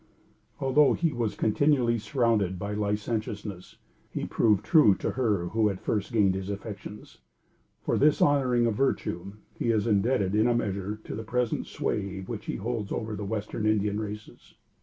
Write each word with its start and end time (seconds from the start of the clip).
Although 0.59 0.93
he 0.93 1.13
was 1.13 1.35
continually 1.35 1.99
surrounded 1.99 2.57
by 2.57 2.73
licentiousness 2.73 3.75
he 4.09 4.25
proved 4.25 4.65
true 4.65 4.95
to 4.95 5.11
her 5.11 5.49
who 5.49 5.67
had 5.67 5.79
first 5.79 6.11
gained 6.11 6.33
his 6.33 6.49
affections. 6.49 7.19
For 7.83 7.99
this 7.99 8.19
honoring 8.19 8.65
of 8.65 8.73
virtue 8.73 9.33
he 9.53 9.69
is 9.69 9.85
indebted 9.85 10.33
in 10.33 10.47
a 10.47 10.55
measure 10.55 10.99
to 11.03 11.13
the 11.15 11.21
present 11.21 11.67
sway 11.67 12.21
which 12.21 12.47
he 12.47 12.55
holds 12.55 12.91
over 12.91 13.15
the 13.15 13.25
western 13.25 13.67
Indian 13.67 13.99
races. 13.99 14.55